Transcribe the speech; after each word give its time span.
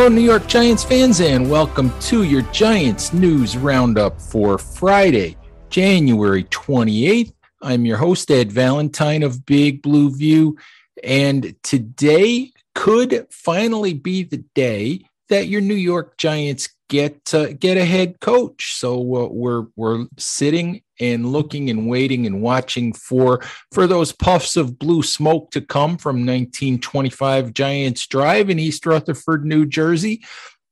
Hello, 0.00 0.08
New 0.08 0.22
York 0.22 0.46
Giants 0.46 0.82
fans, 0.82 1.20
and 1.20 1.50
welcome 1.50 1.92
to 2.00 2.22
your 2.22 2.40
Giants 2.52 3.12
News 3.12 3.54
Roundup 3.58 4.18
for 4.18 4.56
Friday, 4.56 5.36
January 5.68 6.44
28th. 6.44 7.34
I'm 7.60 7.84
your 7.84 7.98
host, 7.98 8.30
Ed 8.30 8.50
Valentine 8.50 9.22
of 9.22 9.44
Big 9.44 9.82
Blue 9.82 10.10
View, 10.10 10.56
and 11.04 11.54
today 11.62 12.50
could 12.74 13.26
finally 13.30 13.92
be 13.92 14.22
the 14.22 14.38
day 14.54 15.04
that 15.30 15.48
your 15.48 15.60
New 15.60 15.74
York 15.74 16.16
Giants 16.18 16.68
get 16.90 17.32
get 17.58 17.78
a 17.78 17.84
head 17.84 18.20
coach. 18.20 18.74
So 18.74 18.94
uh, 18.94 19.28
we're 19.28 19.66
we're 19.76 20.06
sitting 20.18 20.82
and 21.00 21.32
looking 21.32 21.70
and 21.70 21.88
waiting 21.88 22.26
and 22.26 22.42
watching 22.42 22.92
for 22.92 23.40
for 23.72 23.86
those 23.86 24.12
puffs 24.12 24.56
of 24.56 24.78
blue 24.78 25.02
smoke 25.02 25.50
to 25.52 25.62
come 25.62 25.96
from 25.96 26.26
1925 26.26 27.54
Giants 27.54 28.06
Drive 28.06 28.50
in 28.50 28.58
East 28.58 28.84
Rutherford, 28.84 29.46
New 29.46 29.64
Jersey, 29.64 30.22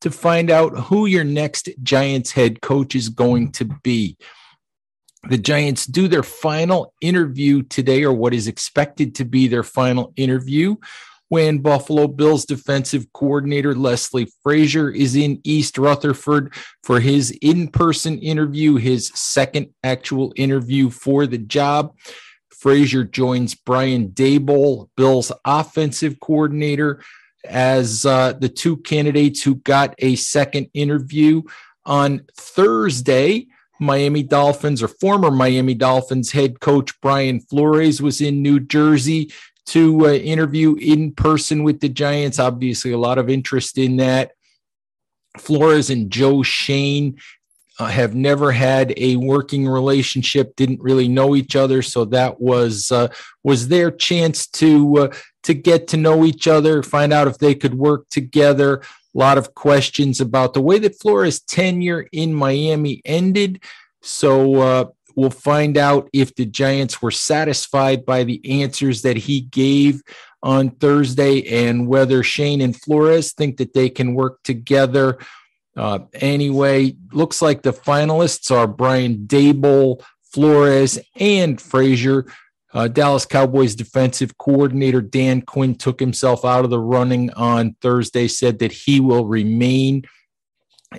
to 0.02 0.10
find 0.10 0.50
out 0.50 0.76
who 0.76 1.06
your 1.06 1.24
next 1.24 1.70
Giants 1.82 2.32
head 2.32 2.60
coach 2.60 2.94
is 2.94 3.08
going 3.08 3.52
to 3.52 3.64
be. 3.82 4.18
The 5.28 5.38
Giants 5.38 5.86
do 5.86 6.08
their 6.08 6.22
final 6.22 6.94
interview 7.00 7.62
today, 7.62 8.04
or 8.04 8.12
what 8.12 8.34
is 8.34 8.48
expected 8.48 9.14
to 9.16 9.24
be 9.24 9.48
their 9.48 9.64
final 9.64 10.12
interview 10.16 10.76
when 11.28 11.58
Buffalo 11.58 12.08
Bills 12.08 12.44
defensive 12.44 13.06
coordinator 13.12 13.74
Leslie 13.74 14.28
Frazier 14.42 14.90
is 14.90 15.14
in 15.14 15.40
East 15.44 15.76
Rutherford 15.76 16.54
for 16.82 17.00
his 17.00 17.30
in 17.42 17.68
person 17.68 18.18
interview, 18.18 18.76
his 18.76 19.08
second 19.14 19.68
actual 19.82 20.32
interview 20.36 20.90
for 20.90 21.26
the 21.26 21.38
job. 21.38 21.94
Frazier 22.50 23.04
joins 23.04 23.54
Brian 23.54 24.08
Daboll, 24.08 24.88
Bills 24.96 25.30
offensive 25.44 26.18
coordinator, 26.20 27.02
as 27.44 28.04
uh, 28.04 28.32
the 28.32 28.48
two 28.48 28.76
candidates 28.78 29.42
who 29.42 29.56
got 29.56 29.94
a 29.98 30.16
second 30.16 30.68
interview 30.74 31.42
on 31.84 32.22
Thursday. 32.36 33.46
Miami 33.80 34.24
Dolphins 34.24 34.82
or 34.82 34.88
former 34.88 35.30
Miami 35.30 35.74
Dolphins 35.74 36.32
head 36.32 36.58
coach 36.58 37.00
Brian 37.00 37.38
Flores 37.40 38.02
was 38.02 38.20
in 38.20 38.42
New 38.42 38.58
Jersey 38.58 39.32
to 39.68 40.06
uh, 40.06 40.12
interview 40.12 40.76
in 40.76 41.12
person 41.12 41.62
with 41.62 41.80
the 41.80 41.88
Giants. 41.88 42.38
Obviously, 42.38 42.92
a 42.92 42.98
lot 42.98 43.18
of 43.18 43.28
interest 43.28 43.76
in 43.76 43.98
that. 43.98 44.32
Flores 45.36 45.90
and 45.90 46.10
Joe 46.10 46.42
Schoen 46.42 47.16
uh, 47.78 47.86
have 47.86 48.14
never 48.14 48.50
had 48.50 48.94
a 48.96 49.16
working 49.16 49.68
relationship, 49.68 50.56
didn't 50.56 50.80
really 50.80 51.06
know 51.06 51.36
each 51.36 51.54
other, 51.54 51.82
so 51.82 52.04
that 52.06 52.40
was 52.40 52.90
uh, 52.90 53.08
was 53.44 53.68
their 53.68 53.90
chance 53.90 54.46
to 54.46 54.98
uh, 54.98 55.14
to 55.44 55.54
get 55.54 55.86
to 55.88 55.96
know 55.96 56.24
each 56.24 56.48
other, 56.48 56.82
find 56.82 57.12
out 57.12 57.28
if 57.28 57.38
they 57.38 57.54
could 57.54 57.74
work 57.74 58.08
together. 58.08 58.82
A 59.14 59.18
lot 59.18 59.38
of 59.38 59.54
questions 59.54 60.20
about 60.20 60.54
the 60.54 60.62
way 60.62 60.78
that 60.78 60.98
Flores' 61.00 61.40
tenure 61.40 62.08
in 62.12 62.34
Miami 62.34 63.02
ended. 63.04 63.62
So 64.02 64.54
uh, 64.56 64.84
We'll 65.18 65.30
find 65.30 65.76
out 65.76 66.08
if 66.12 66.36
the 66.36 66.46
Giants 66.46 67.02
were 67.02 67.10
satisfied 67.10 68.06
by 68.06 68.22
the 68.22 68.62
answers 68.62 69.02
that 69.02 69.16
he 69.16 69.40
gave 69.40 70.00
on 70.44 70.70
Thursday 70.70 71.42
and 71.66 71.88
whether 71.88 72.22
Schoen 72.22 72.60
and 72.60 72.80
Flores 72.80 73.32
think 73.32 73.56
that 73.56 73.74
they 73.74 73.90
can 73.90 74.14
work 74.14 74.40
together. 74.44 75.18
Uh, 75.76 75.98
anyway, 76.14 76.94
looks 77.10 77.42
like 77.42 77.62
the 77.62 77.72
finalists 77.72 78.52
are 78.52 78.68
Brian 78.68 79.26
Daboll, 79.26 80.04
Flores, 80.22 81.00
and 81.16 81.60
Frazier. 81.60 82.24
Uh, 82.72 82.86
Dallas 82.86 83.26
Cowboys 83.26 83.74
defensive 83.74 84.38
coordinator 84.38 85.00
Dan 85.00 85.42
Quinn 85.42 85.74
took 85.74 85.98
himself 85.98 86.44
out 86.44 86.62
of 86.62 86.70
the 86.70 86.78
running 86.78 87.32
on 87.32 87.74
Thursday, 87.80 88.28
said 88.28 88.60
that 88.60 88.70
he 88.70 89.00
will 89.00 89.26
remain 89.26 90.04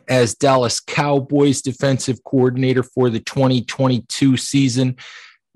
as 0.08 0.36
Dallas 0.36 0.80
Cowboys 0.80 1.62
defensive 1.62 2.24
coordinator 2.24 2.84
for 2.84 3.10
the 3.10 3.20
2022 3.20 4.38
season. 4.38 4.96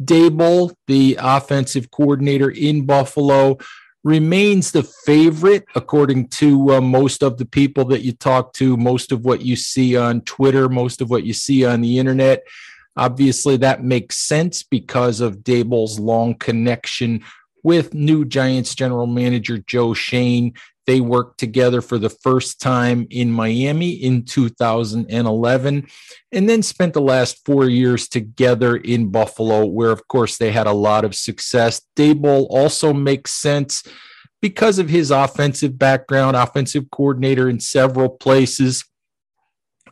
Daboll, 0.01 0.73
the 0.87 1.17
offensive 1.19 1.91
coordinator 1.91 2.49
in 2.49 2.85
Buffalo, 2.85 3.57
remains 4.03 4.71
the 4.71 4.83
favorite 4.83 5.65
according 5.75 6.27
to 6.27 6.73
uh, 6.73 6.81
most 6.81 7.23
of 7.23 7.37
the 7.37 7.45
people 7.45 7.85
that 7.85 8.01
you 8.01 8.11
talk 8.11 8.53
to, 8.53 8.75
most 8.75 9.11
of 9.11 9.23
what 9.23 9.45
you 9.45 9.55
see 9.55 9.95
on 9.95 10.21
Twitter, 10.21 10.67
most 10.67 10.99
of 10.99 11.09
what 11.09 11.23
you 11.23 11.33
see 11.33 11.65
on 11.65 11.81
the 11.81 11.99
internet. 11.99 12.43
Obviously, 12.97 13.57
that 13.57 13.83
makes 13.83 14.17
sense 14.17 14.61
because 14.61 15.21
of 15.21 15.37
Daboll's 15.37 15.99
long 15.99 16.35
connection 16.35 17.23
with 17.63 17.93
new 17.93 18.25
Giants 18.25 18.75
general 18.75 19.07
manager 19.07 19.57
Joe 19.57 19.93
Schoen. 19.93 20.53
They 20.85 20.99
worked 20.99 21.39
together 21.39 21.81
for 21.81 21.97
the 21.97 22.09
first 22.09 22.59
time 22.59 23.07
in 23.09 23.31
Miami 23.31 23.91
in 23.91 24.25
2011, 24.25 25.87
and 26.31 26.49
then 26.49 26.61
spent 26.61 26.93
the 26.93 27.01
last 27.01 27.45
four 27.45 27.69
years 27.69 28.07
together 28.07 28.75
in 28.75 29.09
Buffalo, 29.09 29.65
where, 29.65 29.91
of 29.91 30.07
course, 30.07 30.37
they 30.37 30.51
had 30.51 30.67
a 30.67 30.73
lot 30.73 31.05
of 31.05 31.15
success. 31.15 31.81
Daboll 31.95 32.47
also 32.49 32.93
makes 32.93 33.31
sense 33.31 33.83
because 34.41 34.77
of 34.77 34.89
his 34.89 35.09
offensive 35.09 35.79
background, 35.79 36.35
offensive 36.35 36.91
coordinator 36.91 37.49
in 37.49 37.61
several 37.61 38.09
places 38.09 38.83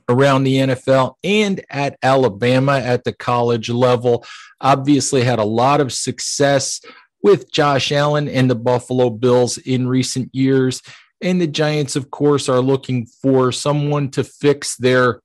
around 0.10 0.44
the 0.44 0.56
NFL 0.56 1.16
and 1.24 1.64
at 1.70 1.98
Alabama 2.04 2.74
at 2.74 3.06
the 3.06 3.14
college 3.14 3.70
level. 3.70 4.26
Obviously, 4.60 5.24
had 5.24 5.40
a 5.40 5.46
lot 5.46 5.80
of 5.80 5.94
success 5.94 6.82
with 7.24 7.52
Josh 7.52 7.92
Allen 7.92 8.28
and 8.28 8.50
the 8.50 8.56
Buffalo 8.56 9.10
Bills 9.10 9.58
in 9.58 9.88
recent 9.88 10.34
years. 10.34 10.82
And 11.22 11.40
the 11.40 11.48
Giants, 11.48 11.96
of 11.96 12.10
course, 12.10 12.50
are 12.50 12.62
looking 12.62 13.06
for 13.06 13.52
someone 13.52 14.10
to 14.12 14.24
fix 14.24 14.76
their 14.78 15.22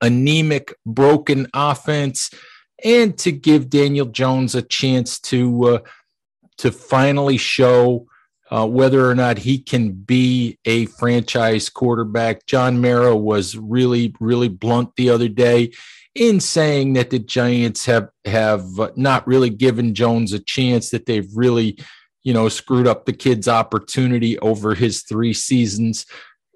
anemic, 0.00 0.74
broken 0.86 1.48
offense 1.54 2.30
and 2.84 3.16
to 3.18 3.32
give 3.32 3.70
Daniel 3.70 4.06
Jones 4.06 4.54
a 4.54 4.62
chance 4.62 5.18
to 5.20 5.64
uh, 5.64 5.78
to 6.58 6.70
finally 6.70 7.36
show 7.36 8.06
uh, 8.50 8.66
whether 8.66 9.08
or 9.08 9.14
not 9.14 9.38
he 9.38 9.58
can 9.58 9.92
be 9.92 10.58
a 10.64 10.86
franchise 10.86 11.68
quarterback. 11.68 12.46
John 12.46 12.80
Mara 12.80 13.16
was 13.16 13.56
really, 13.56 14.14
really 14.20 14.48
blunt 14.48 14.90
the 14.96 15.10
other 15.10 15.28
day 15.28 15.72
in 16.14 16.40
saying 16.40 16.92
that 16.92 17.10
the 17.10 17.18
Giants 17.18 17.86
have 17.86 18.08
have 18.24 18.64
not 18.96 19.26
really 19.26 19.50
given 19.50 19.94
Jones 19.94 20.32
a 20.32 20.38
chance, 20.38 20.90
that 20.90 21.06
they've 21.06 21.30
really, 21.34 21.78
you 22.22 22.34
know, 22.34 22.48
screwed 22.48 22.86
up 22.86 23.06
the 23.06 23.12
kid's 23.12 23.48
opportunity 23.48 24.38
over 24.40 24.74
his 24.74 25.02
three 25.02 25.32
seasons 25.32 26.06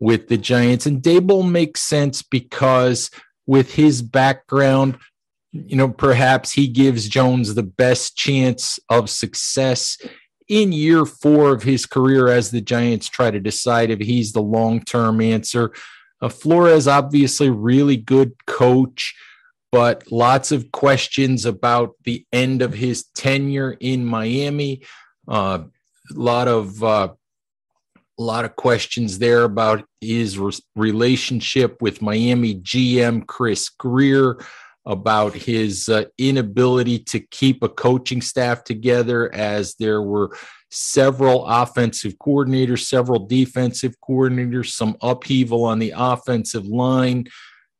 with 0.01 0.29
the 0.29 0.37
Giants. 0.37 0.87
And 0.87 1.03
Daboll 1.03 1.51
makes 1.51 1.81
sense 1.81 2.23
because 2.23 3.11
with 3.47 3.75
his 3.75 4.03
background, 4.03 4.99
you 5.53 5.77
know, 5.77 5.89
perhaps 5.89 6.53
he 6.53 6.69
gives 6.69 7.09
Jones 7.09 7.55
the 7.55 7.63
best 7.63 8.17
chance 8.17 8.79
of 8.91 9.09
success 9.09 9.97
in 10.49 10.73
year 10.73 11.05
four 11.07 11.53
of 11.53 11.63
his 11.63 11.87
career 11.87 12.29
as 12.29 12.51
the 12.51 12.61
Giants 12.61 13.09
try 13.09 13.31
to 13.31 13.41
decide 13.41 13.91
if 13.91 14.01
he's 14.01 14.33
the 14.33 14.43
long 14.43 14.83
term 14.83 15.21
answer. 15.23 15.73
Uh, 16.21 16.29
Flores, 16.29 16.87
obviously, 16.87 17.49
really 17.49 17.97
good 17.97 18.33
coach 18.47 19.15
but 19.77 20.11
lots 20.11 20.53
of 20.53 20.73
questions 20.73 21.45
about 21.45 21.97
the 22.05 22.25
end 22.33 22.63
of 22.63 22.73
his 22.73 23.05
tenure 23.15 23.77
in 23.79 24.07
Miami. 24.07 24.81
Uh, 25.29 25.65
a 26.11 26.19
lot 26.19 26.49
of 26.49 26.83
uh, 26.83 27.09
a 28.19 28.23
lot 28.23 28.47
of 28.47 28.57
questions 28.57 29.19
there 29.19 29.45
about 29.45 29.85
his 30.01 30.39
re- 30.39 30.53
relationship 30.77 31.83
with 31.83 32.01
Miami 32.01 32.55
GM 32.55 33.27
Chris 33.27 33.69
Grier, 33.69 34.39
about 34.87 35.35
his 35.35 35.91
uh, 35.91 36.05
inability 36.17 36.99
to 37.01 37.21
keep 37.21 37.63
a 37.63 37.69
coaching 37.69 38.23
staff 38.23 38.65
together, 38.65 39.31
as 39.35 39.75
there 39.75 40.01
were 40.01 40.35
several 40.71 41.45
offensive 41.45 42.15
coordinators, 42.15 42.87
several 42.87 43.27
defensive 43.27 43.95
coordinators, 44.09 44.71
some 44.71 44.97
upheaval 45.03 45.65
on 45.65 45.79
the 45.81 45.93
offensive 45.95 46.65
line. 46.65 47.27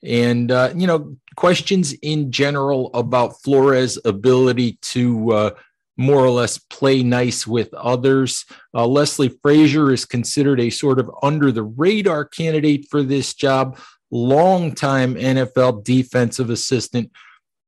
And, 0.07 0.53
uh, 0.53 0.73
you 0.77 0.87
know, 0.87 1.17
questions 1.37 1.93
in 1.95 2.31
general 2.31 2.91
about 2.95 3.43
Flores' 3.43 3.99
ability 4.05 4.79
to 4.83 5.33
uh, 5.33 5.51
more 5.97 6.25
or 6.25 6.31
less 6.31 6.59
play 6.59 7.03
nice 7.03 7.47
with 7.47 7.73
others. 7.75 8.45
Uh, 8.75 8.87
Leslie 8.87 9.37
Frazier 9.43 9.93
is 9.93 10.05
considered 10.05 10.61
a 10.61 10.71
sort 10.71 10.99
of 10.99 11.11
under 11.23 11.51
the 11.51 11.63
radar 11.63 12.25
candidate 12.25 12.87
for 12.91 13.03
this 13.03 13.35
job, 13.35 13.79
longtime 14.11 15.15
NFL 15.15 15.85
defensive 15.85 16.51
assistant, 16.51 17.11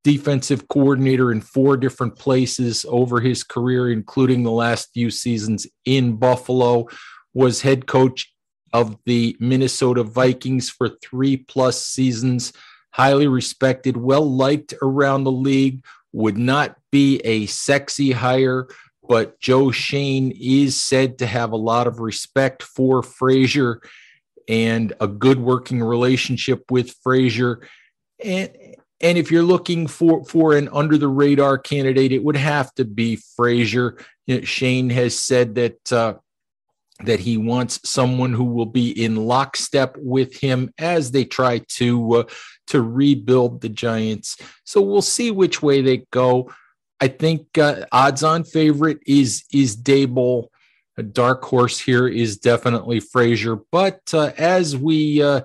defensive 0.03 0.67
coordinator 0.67 1.31
in 1.31 1.41
four 1.41 1.75
different 1.75 2.17
places 2.17 2.85
over 2.87 3.19
his 3.19 3.43
career, 3.43 3.91
including 3.91 4.43
the 4.43 4.51
last 4.51 4.89
few 4.93 5.11
seasons 5.11 5.67
in 5.85 6.15
Buffalo, 6.15 6.87
was 7.33 7.61
head 7.61 7.85
coach 7.85 8.31
of 8.73 8.97
the 9.05 9.35
Minnesota 9.39 10.03
Vikings 10.03 10.69
for 10.69 10.89
three 11.01 11.37
plus 11.37 11.83
seasons. 11.83 12.53
Highly 12.91 13.27
respected, 13.27 13.97
well 13.97 14.29
liked 14.29 14.73
around 14.81 15.23
the 15.23 15.31
league, 15.31 15.83
would 16.11 16.37
not 16.37 16.75
be 16.91 17.17
a 17.23 17.45
sexy 17.45 18.11
hire, 18.11 18.67
but 19.07 19.39
Joe 19.39 19.71
Schoen 19.71 20.31
is 20.31 20.79
said 20.79 21.19
to 21.19 21.27
have 21.27 21.51
a 21.51 21.57
lot 21.57 21.87
of 21.87 21.99
respect 21.99 22.63
for 22.63 23.03
Frazier 23.03 23.81
and 24.47 24.93
a 24.99 25.07
good 25.07 25.39
working 25.39 25.81
relationship 25.81 26.63
with 26.71 26.95
Frazier. 27.03 27.61
And 28.23 28.49
and 29.01 29.17
if 29.17 29.31
you're 29.31 29.43
looking 29.43 29.87
for 29.87 30.25
for 30.25 30.55
an 30.55 30.67
under 30.73 30.97
the 30.97 31.07
radar 31.07 31.57
candidate, 31.57 32.11
it 32.11 32.23
would 32.23 32.35
have 32.35 32.73
to 32.75 32.85
be 32.85 33.17
Frazier. 33.35 33.97
You 34.27 34.39
know, 34.39 34.43
Schoen 34.43 34.89
has 34.89 35.17
said 35.17 35.55
that 35.55 35.93
uh, 35.93 36.15
that 37.03 37.19
he 37.19 37.37
wants 37.37 37.79
someone 37.89 38.33
who 38.33 38.43
will 38.43 38.65
be 38.65 38.91
in 38.91 39.15
lockstep 39.15 39.95
with 39.97 40.35
him 40.35 40.73
as 40.77 41.11
they 41.11 41.23
try 41.23 41.59
to 41.67 42.13
uh, 42.15 42.23
to 42.67 42.81
rebuild 42.81 43.61
the 43.61 43.69
Giants. 43.69 44.37
So 44.63 44.81
we'll 44.81 45.01
see 45.01 45.31
which 45.31 45.61
way 45.61 45.81
they 45.81 46.05
go. 46.11 46.51
I 47.01 47.07
think 47.07 47.57
uh, 47.57 47.85
odds-on 47.91 48.43
favorite 48.43 48.99
is 49.05 49.43
is 49.53 49.77
Daboll. 49.77 50.47
A 50.97 51.03
dark 51.03 51.43
horse 51.45 51.79
here 51.79 52.07
is 52.07 52.37
definitely 52.37 52.99
Frazier. 52.99 53.57
But 53.71 54.01
uh, 54.13 54.31
as 54.37 54.75
we 54.75 55.23
uh, 55.23 55.41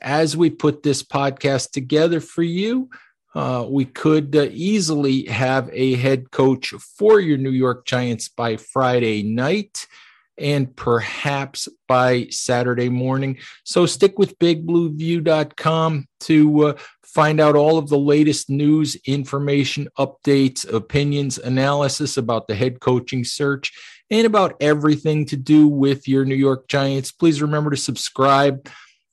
as 0.00 0.36
we 0.36 0.50
put 0.50 0.82
this 0.82 1.02
podcast 1.02 1.72
together 1.72 2.20
for 2.20 2.44
you, 2.44 2.88
uh, 3.34 3.66
we 3.68 3.84
could 3.84 4.36
uh, 4.36 4.46
easily 4.52 5.24
have 5.24 5.68
a 5.72 5.96
head 5.96 6.30
coach 6.30 6.72
for 6.96 7.18
your 7.18 7.38
New 7.38 7.50
York 7.50 7.84
Giants 7.86 8.28
by 8.28 8.56
Friday 8.56 9.24
night 9.24 9.86
and 10.38 10.74
perhaps 10.76 11.68
by 11.88 12.26
Saturday 12.30 12.88
morning. 12.88 13.38
So 13.64 13.86
stick 13.86 14.18
with 14.18 14.38
bigblueview.com 14.38 16.06
to 16.20 16.64
uh, 16.64 16.76
find 17.04 17.40
out 17.40 17.56
all 17.56 17.78
of 17.78 17.88
the 17.88 17.98
latest 17.98 18.50
news, 18.50 18.96
information, 19.06 19.88
updates, 19.98 20.70
opinions, 20.70 21.38
analysis 21.38 22.16
about 22.16 22.46
the 22.46 22.54
head 22.54 22.80
coaching 22.80 23.24
search 23.24 23.72
and 24.10 24.26
about 24.26 24.56
everything 24.60 25.24
to 25.26 25.36
do 25.36 25.66
with 25.66 26.06
your 26.06 26.24
New 26.24 26.34
York 26.34 26.68
Giants. 26.68 27.12
Please 27.12 27.42
remember 27.42 27.70
to 27.70 27.76
subscribe 27.76 28.68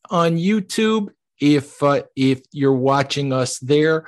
on 0.09 0.37
YouTube 0.37 1.09
if 1.39 1.81
uh, 1.81 2.03
if 2.15 2.41
you're 2.51 2.73
watching 2.75 3.33
us 3.33 3.59
there 3.59 4.05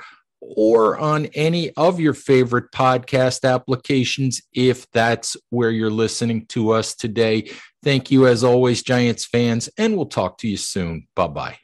or 0.56 0.98
on 0.98 1.26
any 1.34 1.70
of 1.76 1.98
your 1.98 2.14
favorite 2.14 2.70
podcast 2.72 3.48
applications 3.48 4.42
if 4.52 4.90
that's 4.92 5.36
where 5.50 5.70
you're 5.70 5.90
listening 5.90 6.46
to 6.46 6.70
us 6.70 6.94
today. 6.94 7.50
Thank 7.82 8.10
you, 8.10 8.26
as 8.26 8.44
always, 8.44 8.82
Giants 8.82 9.24
fans, 9.24 9.68
and 9.78 9.96
we'll 9.96 10.06
talk 10.06 10.38
to 10.38 10.48
you 10.48 10.56
soon. 10.56 11.06
Bye 11.14 11.28
bye. 11.28 11.58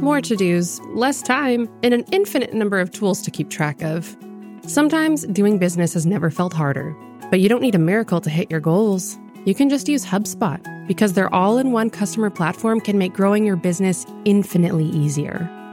More 0.00 0.20
to 0.20 0.36
dos, 0.36 0.80
less 0.94 1.22
time, 1.22 1.68
and 1.82 1.92
an 1.92 2.04
infinite 2.12 2.54
number 2.54 2.78
of 2.78 2.90
tools 2.90 3.20
to 3.22 3.30
keep 3.30 3.50
track 3.50 3.82
of. 3.82 4.16
Sometimes 4.66 5.26
doing 5.26 5.58
business 5.58 5.94
has 5.94 6.06
never 6.06 6.30
felt 6.30 6.52
harder, 6.52 6.96
but 7.30 7.40
you 7.40 7.48
don't 7.48 7.62
need 7.62 7.74
a 7.74 7.80
miracle 7.80 8.20
to 8.20 8.30
hit 8.30 8.50
your 8.50 8.60
goals. 8.60 9.18
You 9.44 9.54
can 9.54 9.68
just 9.68 9.88
use 9.88 10.04
HubSpot 10.04 10.60
because 10.86 11.14
their 11.14 11.32
all 11.34 11.58
in 11.58 11.72
one 11.72 11.90
customer 11.90 12.30
platform 12.30 12.80
can 12.80 12.98
make 12.98 13.12
growing 13.12 13.44
your 13.44 13.56
business 13.56 14.06
infinitely 14.24 14.86
easier. 14.86 15.50